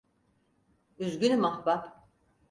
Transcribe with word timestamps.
Üzgünüm 0.99 1.43
ahbap. 1.45 2.07